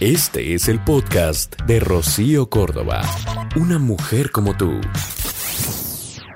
Este 0.00 0.52
es 0.52 0.68
el 0.68 0.84
podcast 0.84 1.58
de 1.62 1.80
Rocío 1.80 2.50
Córdoba. 2.50 3.00
Una 3.58 3.78
mujer 3.78 4.30
como 4.30 4.54
tú. 4.54 4.78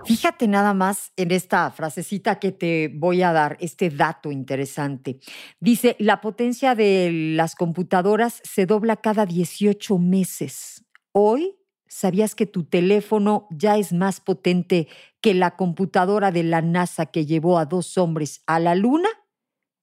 Fíjate 0.06 0.48
nada 0.48 0.72
más 0.72 1.12
en 1.16 1.30
esta 1.30 1.70
frasecita 1.70 2.38
que 2.38 2.52
te 2.52 2.88
voy 2.88 3.20
a 3.20 3.32
dar, 3.32 3.58
este 3.60 3.90
dato 3.90 4.32
interesante. 4.32 5.18
Dice, 5.60 5.94
la 5.98 6.22
potencia 6.22 6.74
de 6.74 7.10
las 7.12 7.54
computadoras 7.54 8.40
se 8.44 8.64
dobla 8.64 8.96
cada 8.96 9.26
18 9.26 9.98
meses. 9.98 10.86
Hoy, 11.12 11.58
¿sabías 11.86 12.34
que 12.34 12.46
tu 12.46 12.64
teléfono 12.64 13.46
ya 13.50 13.76
es 13.76 13.92
más 13.92 14.20
potente 14.20 14.88
que 15.20 15.34
la 15.34 15.56
computadora 15.56 16.30
de 16.32 16.44
la 16.44 16.62
NASA 16.62 17.04
que 17.04 17.26
llevó 17.26 17.58
a 17.58 17.66
dos 17.66 17.98
hombres 17.98 18.42
a 18.46 18.58
la 18.58 18.74
Luna? 18.74 19.10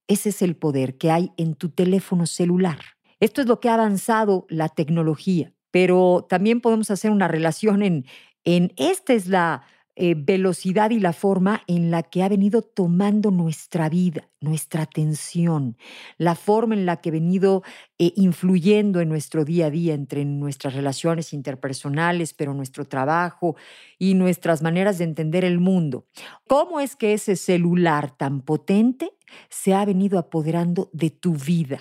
Ese 0.07 0.29
es 0.29 0.41
el 0.41 0.55
poder 0.55 0.97
que 0.97 1.11
hay 1.11 1.31
en 1.37 1.53
tu 1.53 1.69
teléfono 1.69 2.25
celular. 2.25 2.96
Esto 3.19 3.41
es 3.41 3.47
lo 3.47 3.59
que 3.59 3.69
ha 3.69 3.75
avanzado 3.75 4.45
la 4.49 4.69
tecnología, 4.69 5.53
pero 5.71 6.25
también 6.29 6.61
podemos 6.61 6.91
hacer 6.91 7.11
una 7.11 7.27
relación 7.27 7.81
en, 7.81 8.05
en 8.43 8.73
esta 8.77 9.13
es 9.13 9.27
la 9.27 9.63
eh, 9.99 10.13
velocidad 10.15 10.91
y 10.91 10.99
la 10.99 11.11
forma 11.11 11.63
en 11.65 11.89
la 11.89 12.03
que 12.03 12.21
ha 12.21 12.29
venido 12.29 12.61
tomando 12.61 13.31
nuestra 13.31 13.89
vida, 13.89 14.29
nuestra 14.39 14.83
atención, 14.83 15.75
la 16.19 16.35
forma 16.35 16.75
en 16.75 16.85
la 16.85 16.97
que 16.97 17.09
ha 17.09 17.13
venido 17.13 17.63
eh, 17.97 18.13
influyendo 18.15 19.01
en 19.01 19.09
nuestro 19.09 19.43
día 19.43 19.65
a 19.65 19.69
día, 19.71 19.95
entre 19.95 20.23
nuestras 20.23 20.75
relaciones 20.75 21.33
interpersonales, 21.33 22.35
pero 22.35 22.53
nuestro 22.53 22.85
trabajo 22.85 23.55
y 23.97 24.13
nuestras 24.13 24.61
maneras 24.61 24.99
de 24.99 25.05
entender 25.05 25.43
el 25.43 25.59
mundo. 25.59 26.05
¿Cómo 26.47 26.79
es 26.79 26.95
que 26.95 27.13
ese 27.13 27.35
celular 27.35 28.15
tan 28.15 28.41
potente 28.41 29.13
se 29.49 29.73
ha 29.73 29.83
venido 29.83 30.19
apoderando 30.19 30.91
de 30.93 31.09
tu 31.09 31.33
vida? 31.33 31.79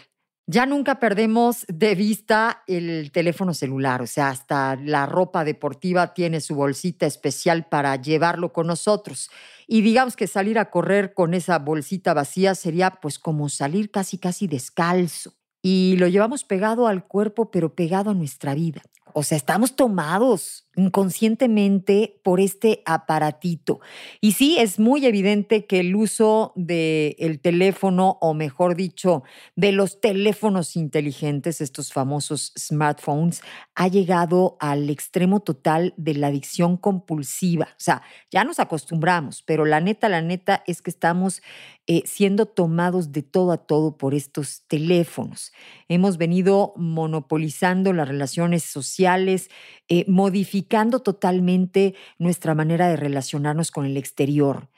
Ya 0.48 0.64
nunca 0.64 1.00
perdemos 1.00 1.64
de 1.66 1.96
vista 1.96 2.62
el 2.68 3.10
teléfono 3.10 3.52
celular, 3.52 4.00
o 4.00 4.06
sea, 4.06 4.28
hasta 4.28 4.76
la 4.76 5.04
ropa 5.04 5.44
deportiva 5.44 6.14
tiene 6.14 6.40
su 6.40 6.54
bolsita 6.54 7.04
especial 7.04 7.66
para 7.68 7.96
llevarlo 7.96 8.52
con 8.52 8.68
nosotros. 8.68 9.28
Y 9.66 9.80
digamos 9.80 10.14
que 10.14 10.28
salir 10.28 10.60
a 10.60 10.70
correr 10.70 11.14
con 11.14 11.34
esa 11.34 11.58
bolsita 11.58 12.14
vacía 12.14 12.54
sería 12.54 12.92
pues 13.02 13.18
como 13.18 13.48
salir 13.48 13.90
casi 13.90 14.18
casi 14.18 14.46
descalzo. 14.46 15.34
Y 15.62 15.96
lo 15.98 16.06
llevamos 16.06 16.44
pegado 16.44 16.86
al 16.86 17.08
cuerpo, 17.08 17.50
pero 17.50 17.74
pegado 17.74 18.10
a 18.10 18.14
nuestra 18.14 18.54
vida. 18.54 18.82
O 19.18 19.22
sea, 19.22 19.38
estamos 19.38 19.76
tomados 19.76 20.66
inconscientemente 20.76 22.20
por 22.22 22.38
este 22.38 22.82
aparatito. 22.84 23.80
Y 24.20 24.32
sí, 24.32 24.58
es 24.58 24.78
muy 24.78 25.06
evidente 25.06 25.64
que 25.64 25.80
el 25.80 25.96
uso 25.96 26.52
del 26.54 27.40
teléfono, 27.40 28.18
o 28.20 28.34
mejor 28.34 28.76
dicho, 28.76 29.22
de 29.54 29.72
los 29.72 30.02
teléfonos 30.02 30.76
inteligentes, 30.76 31.62
estos 31.62 31.94
famosos 31.94 32.52
smartphones, 32.58 33.40
ha 33.74 33.88
llegado 33.88 34.58
al 34.60 34.90
extremo 34.90 35.40
total 35.40 35.94
de 35.96 36.12
la 36.12 36.26
adicción 36.26 36.76
compulsiva. 36.76 37.68
O 37.70 37.80
sea, 37.80 38.02
ya 38.30 38.44
nos 38.44 38.60
acostumbramos, 38.60 39.42
pero 39.42 39.64
la 39.64 39.80
neta, 39.80 40.10
la 40.10 40.20
neta 40.20 40.62
es 40.66 40.82
que 40.82 40.90
estamos 40.90 41.40
eh, 41.86 42.02
siendo 42.04 42.44
tomados 42.44 43.12
de 43.12 43.22
todo 43.22 43.52
a 43.52 43.58
todo 43.58 43.96
por 43.96 44.12
estos 44.12 44.64
teléfonos. 44.68 45.52
Hemos 45.88 46.18
venido 46.18 46.74
monopolizando 46.76 47.94
las 47.94 48.08
relaciones 48.08 48.64
sociales, 48.64 49.05
eh, 49.06 50.04
modificando 50.08 51.00
totalmente 51.00 51.94
nuestra 52.18 52.54
manera 52.54 52.88
de 52.88 52.96
relacionarnos 52.96 53.70
con 53.70 53.86
el 53.86 53.96
exterior. 53.96 54.68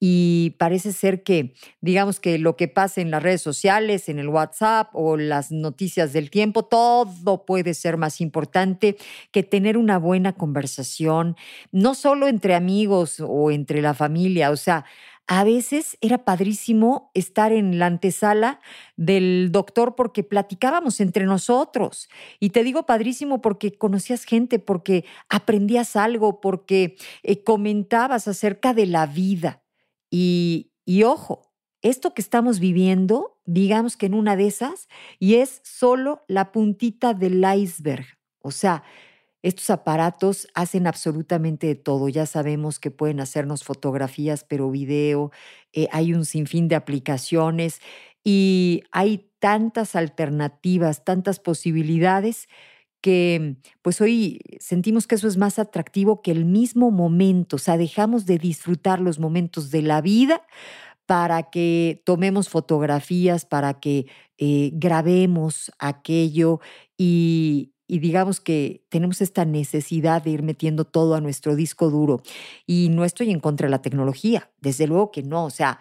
Y 0.00 0.50
parece 0.58 0.92
ser 0.92 1.24
que, 1.24 1.54
digamos 1.80 2.20
que 2.20 2.38
lo 2.38 2.56
que 2.56 2.68
pasa 2.68 3.00
en 3.00 3.10
las 3.10 3.22
redes 3.22 3.42
sociales, 3.42 4.08
en 4.08 4.20
el 4.20 4.28
WhatsApp 4.28 4.90
o 4.92 5.16
las 5.16 5.50
noticias 5.50 6.12
del 6.12 6.30
tiempo, 6.30 6.64
todo 6.64 7.44
puede 7.44 7.74
ser 7.74 7.96
más 7.96 8.20
importante 8.20 8.96
que 9.32 9.42
tener 9.42 9.76
una 9.76 9.98
buena 9.98 10.34
conversación, 10.34 11.36
no 11.72 11.94
solo 11.94 12.28
entre 12.28 12.54
amigos 12.54 13.20
o 13.20 13.50
entre 13.50 13.82
la 13.82 13.94
familia, 13.94 14.50
o 14.50 14.56
sea, 14.56 14.84
a 15.28 15.44
veces 15.44 15.98
era 16.00 16.24
padrísimo 16.24 17.10
estar 17.12 17.52
en 17.52 17.78
la 17.78 17.84
antesala 17.84 18.60
del 18.96 19.50
doctor 19.52 19.94
porque 19.94 20.24
platicábamos 20.24 21.00
entre 21.00 21.26
nosotros. 21.26 22.08
Y 22.40 22.50
te 22.50 22.64
digo 22.64 22.86
padrísimo 22.86 23.42
porque 23.42 23.76
conocías 23.76 24.24
gente, 24.24 24.58
porque 24.58 25.04
aprendías 25.28 25.96
algo, 25.96 26.40
porque 26.40 26.96
eh, 27.22 27.44
comentabas 27.44 28.26
acerca 28.26 28.72
de 28.72 28.86
la 28.86 29.04
vida. 29.04 29.62
Y, 30.10 30.72
y 30.86 31.02
ojo, 31.02 31.52
esto 31.82 32.14
que 32.14 32.22
estamos 32.22 32.58
viviendo, 32.58 33.38
digamos 33.44 33.98
que 33.98 34.06
en 34.06 34.14
una 34.14 34.34
de 34.34 34.46
esas, 34.46 34.88
y 35.18 35.34
es 35.34 35.60
solo 35.62 36.24
la 36.26 36.52
puntita 36.52 37.12
del 37.12 37.44
iceberg. 37.54 38.06
O 38.40 38.50
sea, 38.50 38.82
estos 39.48 39.70
aparatos 39.70 40.48
hacen 40.54 40.86
absolutamente 40.86 41.66
de 41.66 41.74
todo. 41.74 42.08
Ya 42.08 42.26
sabemos 42.26 42.78
que 42.78 42.90
pueden 42.90 43.20
hacernos 43.20 43.64
fotografías, 43.64 44.44
pero 44.44 44.70
video. 44.70 45.32
Eh, 45.72 45.88
hay 45.90 46.14
un 46.14 46.24
sinfín 46.24 46.68
de 46.68 46.76
aplicaciones 46.76 47.80
y 48.24 48.82
hay 48.92 49.30
tantas 49.38 49.96
alternativas, 49.96 51.04
tantas 51.04 51.40
posibilidades 51.40 52.48
que 53.00 53.56
pues 53.80 54.00
hoy 54.00 54.40
sentimos 54.58 55.06
que 55.06 55.14
eso 55.14 55.28
es 55.28 55.36
más 55.36 55.58
atractivo 55.58 56.20
que 56.20 56.32
el 56.32 56.44
mismo 56.44 56.90
momento. 56.90 57.56
O 57.56 57.58
sea, 57.58 57.76
dejamos 57.76 58.26
de 58.26 58.38
disfrutar 58.38 59.00
los 59.00 59.18
momentos 59.18 59.70
de 59.70 59.82
la 59.82 60.00
vida 60.00 60.42
para 61.06 61.44
que 61.44 62.02
tomemos 62.04 62.50
fotografías, 62.50 63.46
para 63.46 63.80
que 63.80 64.06
eh, 64.36 64.72
grabemos 64.74 65.72
aquello 65.78 66.60
y, 66.98 67.72
y 67.88 67.98
digamos 67.98 68.40
que 68.40 68.84
tenemos 68.90 69.20
esta 69.20 69.44
necesidad 69.44 70.22
de 70.22 70.30
ir 70.30 70.42
metiendo 70.42 70.84
todo 70.84 71.14
a 71.14 71.20
nuestro 71.20 71.56
disco 71.56 71.90
duro. 71.90 72.22
Y 72.66 72.90
no 72.90 73.04
estoy 73.04 73.30
en 73.30 73.40
contra 73.40 73.66
de 73.66 73.70
la 73.72 73.82
tecnología, 73.82 74.50
desde 74.60 74.86
luego 74.86 75.10
que 75.10 75.22
no, 75.22 75.46
o 75.46 75.50
sea, 75.50 75.80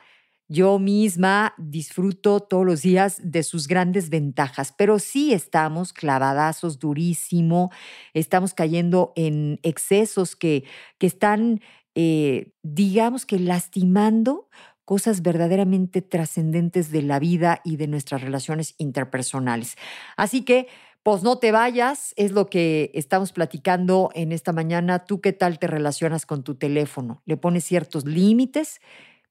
yo 0.49 0.79
misma 0.79 1.53
disfruto 1.57 2.39
todos 2.39 2.65
los 2.65 2.81
días 2.81 3.19
de 3.21 3.43
sus 3.43 3.67
grandes 3.67 4.09
ventajas, 4.09 4.73
pero 4.77 4.97
sí 4.97 5.33
estamos 5.33 5.91
clavadazos 5.91 6.79
durísimo, 6.79 7.69
estamos 8.13 8.53
cayendo 8.53 9.11
en 9.17 9.59
excesos 9.63 10.37
que, 10.37 10.63
que 10.99 11.07
están, 11.07 11.59
eh, 11.95 12.53
digamos 12.63 13.25
que 13.25 13.39
lastimando 13.39 14.47
cosas 14.85 15.21
verdaderamente 15.21 16.01
trascendentes 16.01 16.91
de 16.91 17.01
la 17.01 17.19
vida 17.19 17.59
y 17.65 17.75
de 17.75 17.87
nuestras 17.87 18.21
relaciones 18.21 18.73
interpersonales. 18.77 19.75
Así 20.15 20.45
que 20.45 20.67
pues 21.07 21.23
no 21.23 21.37
te 21.37 21.53
vayas, 21.53 22.13
es 22.17 22.33
lo 22.33 22.49
que 22.49 22.91
estamos 22.93 23.31
platicando 23.31 24.09
en 24.13 24.33
esta 24.33 24.51
mañana. 24.51 25.05
¿Tú 25.05 25.21
qué 25.21 25.31
tal 25.31 25.57
te 25.57 25.65
relacionas 25.65 26.25
con 26.25 26.43
tu 26.43 26.55
teléfono? 26.55 27.21
¿Le 27.23 27.37
pones 27.37 27.63
ciertos 27.63 28.03
límites? 28.03 28.81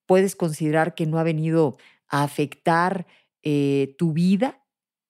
¿Puedes 0.07 0.37
considerar 0.37 0.95
que 0.95 1.05
no 1.05 1.19
ha 1.19 1.23
venido 1.23 1.77
a 2.09 2.23
afectar 2.23 3.07
eh, 3.43 3.95
tu 3.99 4.15
vida? 4.15 4.65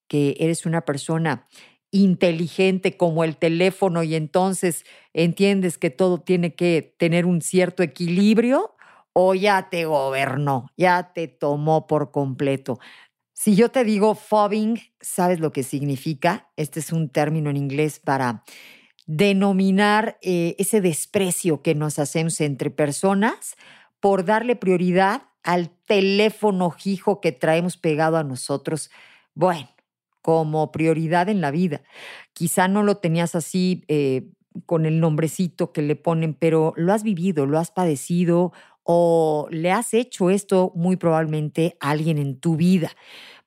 ¿Que 0.08 0.34
eres 0.40 0.66
una 0.66 0.80
persona 0.80 1.46
inteligente 1.92 2.96
como 2.96 3.22
el 3.22 3.36
teléfono 3.36 4.02
y 4.02 4.16
entonces 4.16 4.84
entiendes 5.12 5.78
que 5.78 5.90
todo 5.90 6.18
tiene 6.18 6.56
que 6.56 6.96
tener 6.98 7.26
un 7.26 7.42
cierto 7.42 7.84
equilibrio? 7.84 8.74
¿O 9.12 9.34
ya 9.34 9.70
te 9.70 9.84
gobernó, 9.84 10.66
ya 10.76 11.12
te 11.14 11.28
tomó 11.28 11.86
por 11.86 12.10
completo? 12.10 12.80
Si 13.38 13.54
yo 13.54 13.68
te 13.68 13.84
digo 13.84 14.14
fobbing, 14.14 14.80
¿sabes 14.98 15.40
lo 15.40 15.52
que 15.52 15.62
significa? 15.62 16.48
Este 16.56 16.80
es 16.80 16.90
un 16.90 17.10
término 17.10 17.50
en 17.50 17.58
inglés 17.58 18.00
para 18.00 18.42
denominar 19.06 20.16
eh, 20.22 20.56
ese 20.58 20.80
desprecio 20.80 21.60
que 21.60 21.74
nos 21.74 21.98
hacemos 21.98 22.40
entre 22.40 22.70
personas 22.70 23.56
por 24.00 24.24
darle 24.24 24.56
prioridad 24.56 25.24
al 25.42 25.68
teléfono 25.84 26.74
hijo 26.82 27.20
que 27.20 27.30
traemos 27.30 27.76
pegado 27.76 28.16
a 28.16 28.24
nosotros. 28.24 28.90
Bueno, 29.34 29.68
como 30.22 30.72
prioridad 30.72 31.28
en 31.28 31.42
la 31.42 31.50
vida. 31.50 31.82
Quizá 32.32 32.68
no 32.68 32.82
lo 32.82 32.96
tenías 32.96 33.34
así 33.34 33.84
eh, 33.88 34.30
con 34.64 34.86
el 34.86 34.98
nombrecito 34.98 35.72
que 35.72 35.82
le 35.82 35.94
ponen, 35.94 36.32
pero 36.32 36.72
lo 36.76 36.94
has 36.94 37.02
vivido, 37.02 37.44
lo 37.44 37.58
has 37.58 37.70
padecido 37.70 38.54
o 38.86 39.48
le 39.50 39.72
has 39.72 39.92
hecho 39.94 40.30
esto 40.30 40.72
muy 40.74 40.96
probablemente 40.96 41.76
a 41.80 41.90
alguien 41.90 42.18
en 42.18 42.38
tu 42.38 42.56
vida, 42.56 42.92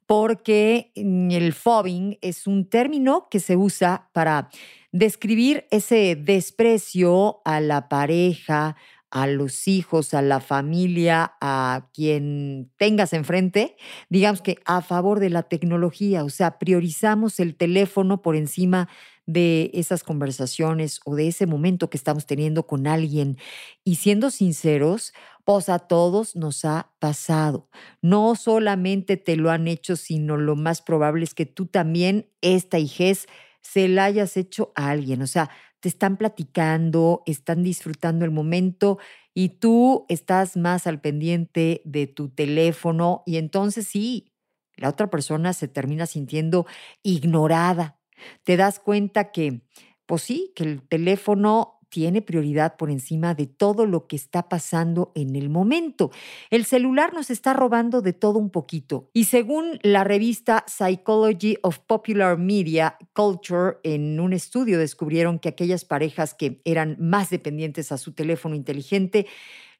porque 0.05 0.91
el 0.95 1.53
fobbing 1.53 2.17
es 2.21 2.47
un 2.47 2.69
término 2.69 3.27
que 3.29 3.39
se 3.39 3.55
usa 3.55 4.09
para 4.13 4.49
describir 4.91 5.65
ese 5.71 6.15
desprecio 6.15 7.41
a 7.45 7.61
la 7.61 7.89
pareja, 7.89 8.75
a 9.11 9.27
los 9.27 9.67
hijos, 9.67 10.13
a 10.13 10.21
la 10.21 10.39
familia, 10.39 11.33
a 11.41 11.87
quien 11.93 12.71
tengas 12.77 13.13
enfrente, 13.13 13.75
digamos 14.09 14.41
que 14.41 14.57
a 14.65 14.81
favor 14.81 15.19
de 15.19 15.29
la 15.29 15.43
tecnología, 15.43 16.23
o 16.23 16.29
sea, 16.29 16.59
priorizamos 16.59 17.39
el 17.39 17.55
teléfono 17.55 18.21
por 18.21 18.35
encima 18.35 18.89
de 19.31 19.69
esas 19.75 20.03
conversaciones 20.03 21.01
o 21.05 21.15
de 21.15 21.27
ese 21.27 21.45
momento 21.45 21.89
que 21.89 21.97
estamos 21.97 22.25
teniendo 22.25 22.65
con 22.65 22.87
alguien. 22.87 23.37
Y 23.83 23.95
siendo 23.95 24.31
sinceros, 24.31 25.13
pues 25.45 25.69
a 25.69 25.77
todos 25.79 26.35
nos 26.35 26.65
ha 26.65 26.91
pasado. 26.99 27.69
No 28.01 28.35
solamente 28.35 29.17
te 29.17 29.35
lo 29.35 29.51
han 29.51 29.67
hecho, 29.67 29.95
sino 29.95 30.35
lo 30.37 30.55
más 30.55 30.81
probable 30.81 31.23
es 31.25 31.35
que 31.35 31.45
tú 31.45 31.67
también, 31.67 32.27
esta 32.41 32.79
hijez, 32.79 33.27
se 33.61 33.87
la 33.87 34.05
hayas 34.05 34.35
hecho 34.35 34.71
a 34.75 34.89
alguien. 34.89 35.21
O 35.21 35.27
sea, 35.27 35.51
te 35.79 35.89
están 35.89 36.17
platicando, 36.17 37.21
están 37.27 37.61
disfrutando 37.63 38.25
el 38.25 38.31
momento 38.31 38.97
y 39.35 39.49
tú 39.49 40.05
estás 40.09 40.57
más 40.57 40.87
al 40.87 41.01
pendiente 41.01 41.81
de 41.85 42.07
tu 42.07 42.29
teléfono 42.29 43.21
y 43.27 43.37
entonces 43.37 43.87
sí, 43.87 44.33
la 44.75 44.89
otra 44.89 45.09
persona 45.09 45.53
se 45.53 45.67
termina 45.67 46.05
sintiendo 46.07 46.65
ignorada. 47.03 47.98
Te 48.43 48.57
das 48.57 48.79
cuenta 48.79 49.31
que, 49.31 49.61
pues 50.05 50.23
sí, 50.23 50.51
que 50.55 50.63
el 50.63 50.81
teléfono 50.87 51.79
tiene 51.89 52.21
prioridad 52.21 52.77
por 52.77 52.91
encima 52.91 53.33
de 53.33 53.47
todo 53.47 53.85
lo 53.85 54.07
que 54.07 54.15
está 54.15 54.47
pasando 54.47 55.11
en 55.15 55.35
el 55.35 55.49
momento. 55.49 56.11
El 56.49 56.65
celular 56.65 57.13
nos 57.13 57.29
está 57.29 57.53
robando 57.53 58.01
de 58.01 58.13
todo 58.13 58.39
un 58.39 58.51
poquito. 58.51 59.09
Y 59.13 59.25
según 59.25 59.79
la 59.81 60.03
revista 60.03 60.63
Psychology 60.67 61.57
of 61.63 61.79
Popular 61.79 62.37
Media 62.37 62.97
Culture, 63.13 63.77
en 63.83 64.19
un 64.19 64.33
estudio 64.33 64.77
descubrieron 64.77 65.39
que 65.39 65.49
aquellas 65.49 65.83
parejas 65.83 66.33
que 66.33 66.61
eran 66.63 66.95
más 66.99 67.29
dependientes 67.29 67.91
a 67.91 67.97
su 67.97 68.13
teléfono 68.13 68.55
inteligente 68.55 69.25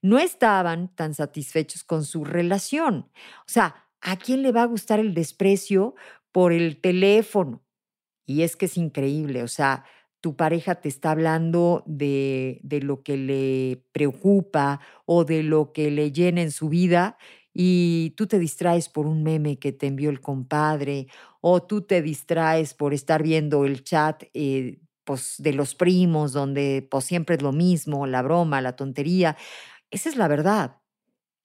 no 0.02 0.18
estaban 0.18 0.94
tan 0.96 1.14
satisfechos 1.14 1.84
con 1.84 2.06
su 2.06 2.24
relación. 2.24 3.10
O 3.42 3.48
sea, 3.48 3.88
¿a 4.02 4.18
quién 4.18 4.42
le 4.42 4.52
va 4.52 4.64
a 4.64 4.68
gustar 4.68 5.00
el 5.00 5.14
desprecio 5.14 5.94
por 6.32 6.54
el 6.54 6.80
teléfono? 6.80 7.62
Y 8.30 8.44
es 8.44 8.56
que 8.56 8.68
es 8.68 8.78
increíble, 8.78 9.42
o 9.42 9.48
sea, 9.48 9.86
tu 10.22 10.36
pareja 10.36 10.76
te 10.76 10.88
está 10.88 11.10
hablando 11.10 11.84
de, 11.88 12.60
de, 12.62 12.80
lo 12.80 13.02
que 13.02 13.18
le 13.18 13.84
preocupa 13.92 14.82
o 15.08 15.26
de 15.26 15.42
lo 15.42 15.72
que 15.74 15.90
le 15.90 16.12
llena 16.12 16.44
en 16.44 16.52
su 16.52 16.70
vida 16.70 17.18
y 17.56 18.12
tú 18.18 18.28
te 18.28 18.38
distraes 18.38 18.88
por 18.88 19.08
un 19.08 19.24
meme 19.24 19.58
que 19.58 19.72
te 19.72 19.88
envió 19.88 20.12
el 20.12 20.22
compadre 20.22 21.08
o 21.42 21.64
tú 21.64 21.82
te 21.82 22.04
distraes 22.04 22.76
por 22.76 22.94
estar 22.94 23.24
viendo 23.24 23.66
el 23.66 23.84
chat 23.84 24.26
eh, 24.36 24.80
pues, 25.06 25.38
de 25.40 25.54
los 25.54 25.74
primos 25.74 26.32
donde 26.32 26.88
pues, 26.88 27.06
siempre 27.06 27.36
es 27.36 27.42
lo 27.42 27.52
mismo, 27.52 28.06
la 28.06 28.22
broma, 28.22 28.62
la 28.62 28.76
tontería. 28.76 29.38
Esa 29.90 30.10
es 30.10 30.18
la 30.18 30.28
verdad. 30.28 30.78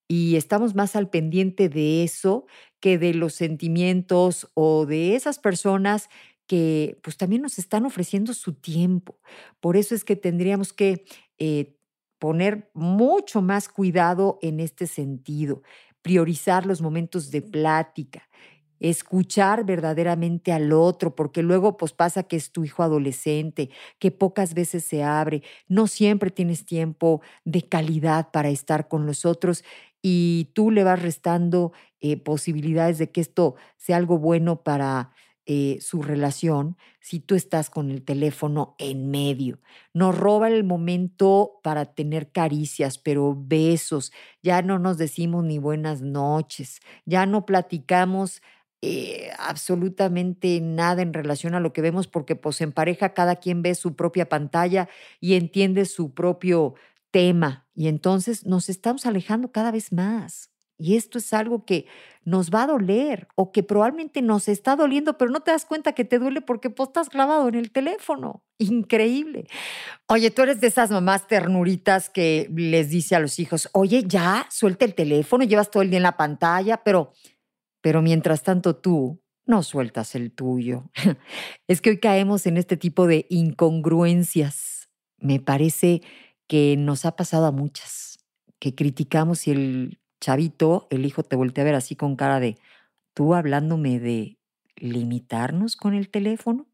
Y 0.07 0.37
estamos 0.37 0.75
más 0.75 0.97
al 0.97 1.09
pendiente 1.09 1.71
de 1.71 2.05
eso 2.05 2.45
que 2.79 2.99
de 2.99 3.15
los 3.15 3.33
sentimientos 3.33 4.51
o 4.53 4.85
de 4.85 5.15
esas 5.15 5.39
personas 5.39 6.11
que 6.47 6.99
pues 7.03 7.17
también 7.17 7.43
nos 7.43 7.59
están 7.59 7.87
ofreciendo 7.87 8.35
su 8.35 8.55
tiempo. 8.55 9.19
Por 9.61 9.77
eso 9.77 9.95
es 9.95 10.05
que 10.05 10.17
tendríamos 10.17 10.73
que 10.73 11.05
eh, 11.39 11.77
poner 12.19 12.71
mucho 12.75 13.43
más 13.43 13.69
cuidado 13.69 14.39
en 14.43 14.61
este 14.61 14.87
sentido, 14.87 15.63
priorizar 16.03 16.67
los 16.67 16.81
momentos 16.83 17.31
de 17.31 17.43
plática, 17.43 18.29
escuchar 18.81 19.65
verdaderamente 19.65 20.53
al 20.53 20.73
otro, 20.73 21.15
porque 21.15 21.43
luego 21.43 21.77
pues 21.77 21.93
pasa 21.93 22.25
que 22.25 22.37
es 22.37 22.53
tu 22.53 22.65
hijo 22.65 22.83
adolescente, 22.83 23.71
que 23.99 24.11
pocas 24.11 24.55
veces 24.55 24.85
se 24.85 25.03
abre, 25.03 25.43
no 25.69 25.87
siempre 25.87 26.31
tienes 26.31 26.67
tiempo 26.67 27.23
de 27.45 27.63
calidad 27.63 28.31
para 28.31 28.51
estar 28.51 28.89
con 28.89 29.07
los 29.07 29.25
otros 29.25 29.65
y 30.03 30.51
tú 30.55 30.71
le 30.71 30.85
vas 30.85 31.01
restando 31.01 31.73
eh, 32.01 32.19
posibilidades 32.19 32.99
de 32.99 33.11
que 33.11 33.23
esto 33.23 33.55
sea 33.79 33.97
algo 33.97 34.19
bueno 34.19 34.63
para 34.63 35.13
eh, 35.47 35.79
su 35.81 36.03
relación 36.03 36.77
si 37.01 37.21
tú 37.21 37.35
estás 37.35 37.69
con 37.69 37.91
el 37.91 38.03
teléfono 38.03 38.75
en 38.79 39.11
medio. 39.11 39.61
Nos 39.93 40.17
roba 40.17 40.49
el 40.49 40.65
momento 40.65 41.61
para 41.63 41.85
tener 41.95 42.33
caricias, 42.33 42.97
pero 42.99 43.37
besos. 43.39 44.13
Ya 44.43 44.63
no 44.63 44.79
nos 44.79 44.97
decimos 44.97 45.45
ni 45.45 45.59
buenas 45.59 46.01
noches, 46.01 46.81
ya 47.05 47.27
no 47.27 47.45
platicamos 47.45 48.41
eh, 48.81 49.31
absolutamente 49.39 50.61
nada 50.61 51.03
en 51.03 51.15
relación 51.15 51.55
a 51.55 51.61
lo 51.61 51.73
que 51.73 51.81
vemos 51.83 52.07
porque 52.07 52.37
pues 52.37 52.61
en 52.61 52.73
pareja 52.73 53.15
cada 53.15 53.37
quien 53.37 53.63
ve 53.63 53.75
su 53.75 53.97
propia 53.97 54.29
pantalla 54.29 54.89
y 55.21 55.35
entiende 55.35 55.87
su 55.87 56.13
propio 56.13 56.75
tema 57.11 57.67
y 57.75 57.89
entonces 57.89 58.45
nos 58.45 58.69
estamos 58.69 59.07
alejando 59.07 59.53
cada 59.53 59.71
vez 59.71 59.93
más. 59.93 60.54
Y 60.79 60.97
esto 60.97 61.19
es 61.19 61.33
algo 61.33 61.65
que 61.65 61.87
nos 62.25 62.51
va 62.51 62.63
a 62.63 62.67
doler 62.67 63.29
o 63.37 63.53
que 63.53 63.63
probablemente 63.63 64.23
nos 64.23 64.49
está 64.49 64.77
doliendo, 64.77 65.17
pero 65.19 65.31
no 65.31 65.41
te 65.41 65.51
das 65.51 65.65
cuenta 65.65 65.93
que 65.93 66.05
te 66.05 66.19
duele 66.19 66.41
porque 66.41 66.71
pues, 66.71 66.89
estás 66.89 67.11
clavado 67.11 67.49
en 67.49 67.55
el 67.55 67.71
teléfono. 67.71 68.43
Increíble. 68.59 69.47
Oye, 70.09 70.31
tú 70.31 70.43
eres 70.43 70.61
de 70.61 70.67
esas 70.67 70.91
mamás 70.91 71.27
ternuritas 71.29 72.11
que 72.11 72.49
les 72.55 72.91
dice 72.91 73.15
a 73.15 73.21
los 73.21 73.39
hijos, 73.39 73.69
oye, 73.73 74.05
ya, 74.07 74.47
suelta 74.51 74.85
el 74.85 74.95
teléfono, 74.95 75.45
llevas 75.45 75.71
todo 75.71 75.83
el 75.83 75.91
día 75.91 75.99
en 75.99 76.05
la 76.05 76.17
pantalla, 76.17 76.83
pero, 76.83 77.13
pero 77.81 78.03
mientras 78.03 78.43
tanto 78.43 78.77
tú 78.77 79.21
no 79.47 79.63
sueltas 79.63 80.15
el 80.15 80.33
tuyo. 80.33 80.91
es 81.69 81.81
que 81.81 81.91
hoy 81.91 82.01
caemos 82.01 82.47
en 82.47 82.57
este 82.57 82.77
tipo 82.77 83.07
de 83.07 83.27
incongruencias. 83.29 84.89
Me 85.19 85.41
parece 85.41 86.03
que 86.49 86.77
nos 86.77 87.05
ha 87.05 87.17
pasado 87.17 87.47
a 87.47 87.53
muchas, 87.53 88.19
que 88.59 88.75
criticamos 88.75 89.47
y 89.47 89.53
el 89.53 89.99
chavito, 90.21 90.87
el 90.91 91.07
hijo 91.07 91.23
te 91.23 91.37
voltea 91.37 91.63
a 91.63 91.67
ver 91.67 91.75
así 91.75 91.97
con 91.97 92.17
cara 92.17 92.41
de, 92.41 92.57
tú 93.15 93.35
hablándome 93.35 93.99
de 93.99 94.39
limitarnos 94.77 95.77
con 95.77 95.95
el 95.95 96.11
teléfono. 96.11 96.67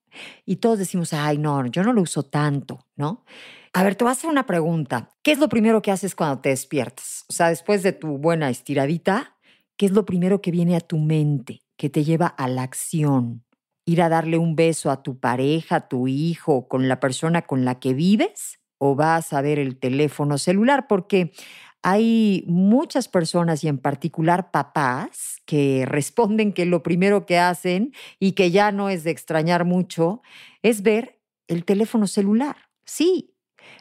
Y 0.44 0.56
todos 0.56 0.78
decimos, 0.78 1.12
ay, 1.12 1.38
no, 1.38 1.66
yo 1.66 1.82
no 1.84 1.92
lo 1.92 2.02
uso 2.02 2.24
tanto, 2.24 2.86
¿no? 2.96 3.24
A 3.72 3.84
ver, 3.84 3.94
te 3.94 4.04
voy 4.04 4.10
a 4.10 4.12
hacer 4.12 4.28
una 4.28 4.46
pregunta. 4.46 5.14
¿Qué 5.22 5.30
es 5.32 5.38
lo 5.38 5.48
primero 5.48 5.82
que 5.82 5.92
haces 5.92 6.16
cuando 6.16 6.40
te 6.40 6.48
despiertas? 6.48 7.24
O 7.28 7.32
sea, 7.32 7.48
después 7.48 7.82
de 7.84 7.92
tu 7.92 8.18
buena 8.18 8.50
estiradita, 8.50 9.36
¿qué 9.76 9.86
es 9.86 9.92
lo 9.92 10.04
primero 10.04 10.40
que 10.40 10.50
viene 10.50 10.76
a 10.76 10.80
tu 10.80 10.98
mente, 10.98 11.62
que 11.76 11.88
te 11.88 12.02
lleva 12.02 12.26
a 12.26 12.48
la 12.48 12.62
acción? 12.62 13.44
¿Ir 13.86 14.02
a 14.02 14.08
darle 14.08 14.38
un 14.38 14.56
beso 14.56 14.90
a 14.90 15.02
tu 15.02 15.18
pareja, 15.20 15.76
a 15.76 15.88
tu 15.88 16.08
hijo, 16.08 16.66
con 16.68 16.88
la 16.88 16.98
persona 16.98 17.42
con 17.42 17.64
la 17.64 17.78
que 17.78 17.94
vives? 17.94 18.58
¿O 18.78 18.96
vas 18.96 19.32
a 19.32 19.40
ver 19.40 19.58
el 19.58 19.78
teléfono 19.78 20.38
celular? 20.38 20.86
Porque 20.88 21.32
hay 21.82 22.44
muchas 22.46 23.08
personas 23.08 23.64
y 23.64 23.68
en 23.68 23.78
particular 23.78 24.50
papás 24.50 25.38
que 25.46 25.84
responden 25.86 26.52
que 26.52 26.66
lo 26.66 26.82
primero 26.82 27.26
que 27.26 27.38
hacen 27.38 27.92
y 28.18 28.32
que 28.32 28.50
ya 28.50 28.72
no 28.72 28.90
es 28.90 29.04
de 29.04 29.10
extrañar 29.10 29.64
mucho 29.64 30.22
es 30.62 30.82
ver 30.82 31.20
el 31.48 31.64
teléfono 31.64 32.06
celular. 32.06 32.56
Sí, 32.84 33.34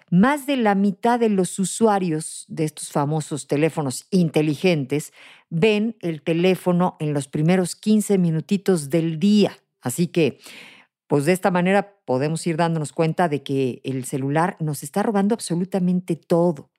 más 0.10 0.46
de 0.46 0.58
la 0.58 0.76
mitad 0.76 1.20
de 1.20 1.30
los 1.30 1.60
usuarios 1.60 2.46
de 2.48 2.66
estos 2.66 2.90
famosos 2.90 3.48
teléfonos 3.48 4.08
inteligentes 4.12 5.14
ven 5.50 5.96
el 6.02 6.22
teléfono 6.22 6.96
en 7.00 7.14
los 7.14 7.28
primeros 7.28 7.76
15 7.76 8.18
minutitos 8.18 8.90
del 8.90 9.20
día. 9.20 9.58
Así 9.82 10.08
que, 10.08 10.40
pues 11.08 11.26
de 11.26 11.34
esta 11.34 11.52
manera 11.52 11.98
podemos 12.06 12.46
ir 12.48 12.58
dándonos 12.58 12.94
cuenta 12.94 13.30
de 13.30 13.44
que 13.44 13.82
el 13.84 14.06
celular 14.06 14.58
nos 14.60 14.84
está 14.84 15.04
robando 15.04 15.34
absolutamente 15.34 16.16
todo 16.16 16.70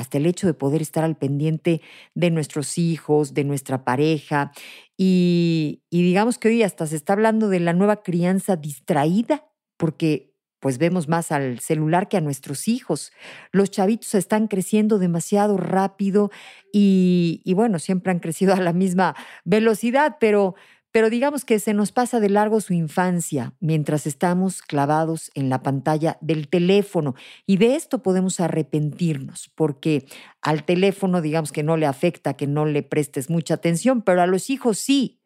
hasta 0.00 0.18
el 0.18 0.26
hecho 0.26 0.46
de 0.46 0.54
poder 0.54 0.80
estar 0.80 1.04
al 1.04 1.16
pendiente 1.16 1.82
de 2.14 2.30
nuestros 2.30 2.78
hijos, 2.78 3.34
de 3.34 3.44
nuestra 3.44 3.84
pareja. 3.84 4.50
Y, 4.96 5.82
digamos 5.90 6.38
que 6.38 6.48
hoy 6.48 6.62
hasta 6.62 6.86
se 6.86 6.96
está 6.96 7.12
hablando 7.12 7.48
de 7.48 7.60
la 7.60 7.72
nueva 7.74 8.02
crianza 8.02 8.56
distraída, 8.56 9.46
porque 9.76 10.34
pues 10.58 10.76
vemos 10.76 11.08
más 11.08 11.32
al 11.32 11.58
celular 11.60 12.08
que 12.08 12.18
a 12.18 12.20
nuestros 12.20 12.68
hijos. 12.68 13.12
Los 13.50 13.70
chavitos 13.70 14.14
están 14.14 14.46
creciendo 14.46 14.98
demasiado 14.98 15.56
rápido 15.56 16.30
y, 16.72 17.40
y 17.44 17.54
bueno, 17.54 17.78
siempre 17.78 18.12
han 18.12 18.18
crecido 18.20 18.54
a 18.54 18.60
la 18.60 18.74
misma 18.74 19.14
velocidad, 19.44 20.16
pero 20.20 20.54
pero 20.92 21.08
digamos 21.08 21.44
que 21.44 21.60
se 21.60 21.72
nos 21.72 21.92
pasa 21.92 22.18
de 22.18 22.28
largo 22.28 22.60
su 22.60 22.72
infancia 22.72 23.54
mientras 23.60 24.06
estamos 24.06 24.60
clavados 24.62 25.30
en 25.34 25.48
la 25.48 25.62
pantalla 25.62 26.18
del 26.20 26.48
teléfono. 26.48 27.14
Y 27.46 27.58
de 27.58 27.76
esto 27.76 28.02
podemos 28.02 28.40
arrepentirnos, 28.40 29.50
porque 29.54 30.06
al 30.42 30.64
teléfono 30.64 31.20
digamos 31.20 31.52
que 31.52 31.62
no 31.62 31.76
le 31.76 31.86
afecta 31.86 32.34
que 32.34 32.48
no 32.48 32.66
le 32.66 32.82
prestes 32.82 33.30
mucha 33.30 33.54
atención, 33.54 34.02
pero 34.02 34.20
a 34.22 34.26
los 34.26 34.50
hijos 34.50 34.78
sí. 34.78 35.20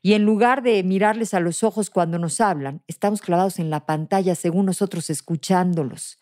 Y 0.00 0.14
en 0.14 0.24
lugar 0.24 0.62
de 0.62 0.82
mirarles 0.82 1.34
a 1.34 1.40
los 1.40 1.62
ojos 1.62 1.90
cuando 1.90 2.18
nos 2.18 2.40
hablan, 2.40 2.82
estamos 2.86 3.20
clavados 3.20 3.58
en 3.58 3.68
la 3.68 3.84
pantalla 3.84 4.34
según 4.34 4.66
nosotros 4.66 5.10
escuchándolos. 5.10 6.18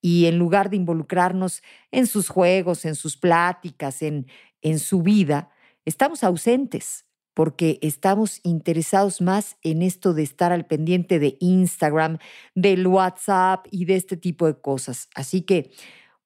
Y 0.00 0.26
en 0.26 0.38
lugar 0.38 0.70
de 0.70 0.76
involucrarnos 0.76 1.62
en 1.90 2.06
sus 2.06 2.28
juegos, 2.28 2.84
en 2.84 2.94
sus 2.94 3.16
pláticas, 3.16 4.02
en, 4.02 4.26
en 4.62 4.78
su 4.78 5.02
vida, 5.02 5.50
estamos 5.84 6.24
ausentes 6.24 7.06
porque 7.34 7.78
estamos 7.82 8.40
interesados 8.44 9.20
más 9.20 9.56
en 9.62 9.82
esto 9.82 10.14
de 10.14 10.22
estar 10.22 10.52
al 10.52 10.66
pendiente 10.66 11.18
de 11.18 11.36
Instagram, 11.40 12.18
del 12.54 12.86
WhatsApp 12.86 13.66
y 13.70 13.84
de 13.84 13.96
este 13.96 14.16
tipo 14.16 14.46
de 14.46 14.60
cosas. 14.60 15.08
Así 15.14 15.42
que, 15.42 15.72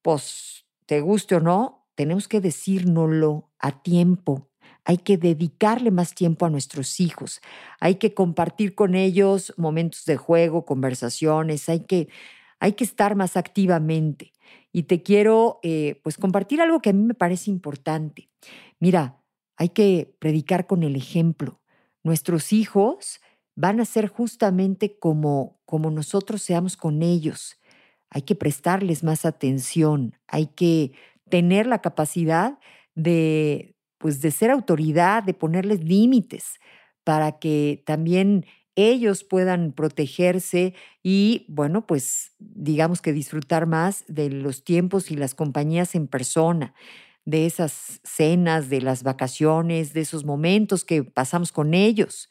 pues, 0.03 0.67
te 0.87 1.00
guste 1.00 1.37
o 1.37 1.41
no, 1.41 1.87
tenemos 1.95 2.29
que 2.29 2.41
decírnoslo 2.41 3.50
a 3.59 3.83
tiempo. 3.83 4.45
hay 4.85 4.99
que 4.99 5.19
dedicarle 5.19 5.91
más 5.91 6.15
tiempo 6.15 6.47
a 6.47 6.50
nuestros 6.50 6.99
hijos, 7.00 7.43
hay 7.79 7.97
que 7.97 8.15
compartir 8.15 8.75
con 8.75 8.95
ellos 8.95 9.53
momentos 9.59 10.07
de 10.07 10.17
juego, 10.17 10.65
conversaciones, 10.65 11.69
hay 11.69 11.81
que, 11.81 12.09
hay 12.59 12.73
que 12.73 12.85
estar 12.85 13.15
más 13.15 13.37
activamente. 13.37 14.33
Y 14.73 14.85
te 14.85 15.03
quiero 15.03 15.61
eh, 15.62 16.00
pues 16.03 16.17
compartir 16.17 16.62
algo 16.62 16.81
que 16.81 16.91
a 16.91 16.93
mí 16.95 17.03
me 17.03 17.15
parece 17.15 17.50
importante. 17.50 18.31
Mira, 18.81 19.19
hay 19.59 19.71
que 19.71 20.15
predicar 20.21 20.67
con 20.69 20.85
el 20.85 20.97
ejemplo. 20.97 21.61
Nuestros 22.05 22.53
hijos 22.53 23.21
van 23.57 23.81
a 23.81 23.85
ser 23.85 24.09
justamente 24.09 24.99
como, 24.99 25.61
como 25.67 25.91
nosotros 25.91 26.43
seamos 26.43 26.77
con 26.77 27.03
ellos. 27.03 27.59
Hay 28.11 28.23
que 28.23 28.37
prestarles 28.37 29.03
más 29.05 29.25
atención, 29.27 30.15
hay 30.29 30.47
que 30.47 30.93
tener 31.29 31.67
la 31.67 31.81
capacidad 31.83 32.59
de, 32.95 33.75
pues, 33.99 34.21
de 34.23 34.31
ser 34.31 34.50
autoridad, 34.50 35.25
de 35.25 35.35
ponerles 35.35 35.85
límites 35.85 36.59
para 37.05 37.38
que 37.41 37.83
también 37.85 38.47
ellos 38.77 39.25
puedan 39.25 39.73
protegerse 39.73 40.75
y, 41.03 41.47
bueno, 41.49 41.85
pues 41.87 42.35
digamos 42.38 43.03
que 43.03 43.12
disfrutar 43.12 43.67
más 43.67 44.05
de 44.07 44.31
los 44.31 44.62
tiempos 44.62 45.11
y 45.11 45.17
las 45.17 45.35
compañías 45.35 45.97
en 45.97 46.07
persona, 46.07 46.75
de 47.28 47.44
esas 47.44 48.00
cenas, 48.04 48.70
de 48.70 48.80
las 48.80 49.02
vacaciones, 49.02 49.92
de 49.92 50.00
esos 50.00 50.25
momentos 50.25 50.82
que 50.82 51.04
pasamos 51.04 51.52
con 51.52 51.75
ellos. 51.75 52.30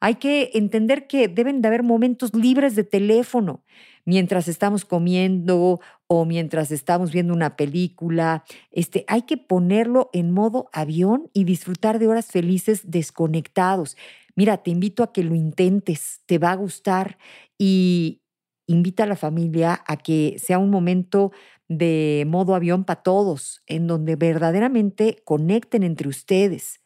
Hay 0.00 0.14
que 0.14 0.50
entender 0.54 1.06
que 1.06 1.28
deben 1.28 1.60
de 1.60 1.68
haber 1.68 1.82
momentos 1.82 2.34
libres 2.34 2.74
de 2.74 2.84
teléfono 2.84 3.64
mientras 4.06 4.48
estamos 4.48 4.86
comiendo 4.86 5.78
o 6.06 6.24
mientras 6.24 6.70
estamos 6.70 7.12
viendo 7.12 7.34
una 7.34 7.54
película. 7.56 8.44
Este, 8.70 9.04
hay 9.08 9.22
que 9.22 9.36
ponerlo 9.36 10.08
en 10.14 10.30
modo 10.30 10.70
avión 10.72 11.28
y 11.34 11.44
disfrutar 11.44 11.98
de 11.98 12.08
horas 12.08 12.28
felices 12.28 12.90
desconectados. 12.90 13.94
Mira, 14.36 14.62
te 14.62 14.70
invito 14.70 15.02
a 15.02 15.12
que 15.12 15.22
lo 15.22 15.34
intentes, 15.34 16.22
te 16.24 16.38
va 16.38 16.52
a 16.52 16.56
gustar 16.56 17.18
y 17.58 18.22
invita 18.66 19.02
a 19.02 19.06
la 19.06 19.16
familia 19.16 19.84
a 19.86 19.98
que 19.98 20.36
sea 20.38 20.58
un 20.58 20.70
momento 20.70 21.30
de 21.78 22.24
modo 22.26 22.54
avión 22.54 22.84
para 22.84 23.02
todos, 23.02 23.62
en 23.66 23.86
donde 23.86 24.16
verdaderamente 24.16 25.22
conecten 25.24 25.82
entre 25.82 26.08
ustedes. 26.08 26.80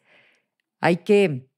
Hay 0.81 0.99
que 0.99 1.49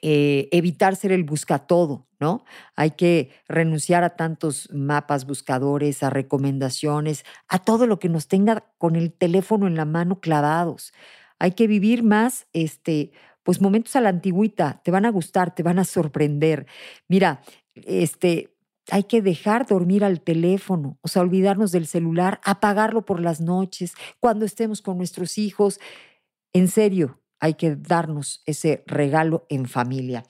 eh, 0.00 0.48
evitar 0.52 0.96
ser 0.96 1.12
el 1.12 1.24
buscatodo, 1.24 2.08
¿no? 2.18 2.44
Hay 2.76 2.92
que 2.92 3.30
renunciar 3.46 4.04
a 4.04 4.16
tantos 4.16 4.70
mapas 4.72 5.26
buscadores, 5.26 6.02
a 6.02 6.10
recomendaciones, 6.10 7.24
a 7.48 7.58
todo 7.58 7.86
lo 7.86 7.98
que 7.98 8.08
nos 8.08 8.26
tenga 8.26 8.72
con 8.78 8.96
el 8.96 9.12
teléfono 9.12 9.66
en 9.66 9.76
la 9.76 9.84
mano 9.84 10.20
clavados. 10.20 10.92
Hay 11.38 11.52
que 11.52 11.66
vivir 11.66 12.02
más, 12.02 12.46
este, 12.54 13.12
pues 13.42 13.60
momentos 13.60 13.94
a 13.96 14.00
la 14.00 14.08
antigüita, 14.08 14.80
te 14.82 14.90
van 14.90 15.04
a 15.04 15.10
gustar, 15.10 15.54
te 15.54 15.62
van 15.62 15.78
a 15.78 15.84
sorprender. 15.84 16.66
Mira, 17.08 17.42
este, 17.74 18.51
hay 18.92 19.04
que 19.04 19.22
dejar 19.22 19.66
dormir 19.66 20.04
al 20.04 20.20
teléfono, 20.20 20.98
o 21.00 21.08
sea, 21.08 21.22
olvidarnos 21.22 21.72
del 21.72 21.86
celular, 21.86 22.42
apagarlo 22.44 23.06
por 23.06 23.20
las 23.20 23.40
noches, 23.40 23.94
cuando 24.20 24.44
estemos 24.44 24.82
con 24.82 24.98
nuestros 24.98 25.38
hijos. 25.38 25.80
En 26.52 26.68
serio, 26.68 27.18
hay 27.40 27.54
que 27.54 27.74
darnos 27.74 28.42
ese 28.44 28.84
regalo 28.86 29.46
en 29.48 29.64
familia. 29.64 30.24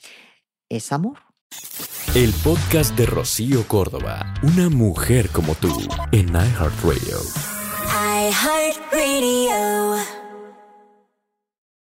Es 0.68 0.92
amor. 0.92 1.18
El 2.14 2.32
podcast 2.44 2.96
de 2.96 3.06
Rocío 3.06 3.66
Córdoba, 3.66 4.32
una 4.44 4.68
mujer 4.68 5.28
como 5.30 5.56
tú, 5.56 5.76
en 6.12 6.28
iHeartRadio. 6.28 7.18
iHeartRadio. 8.30 10.21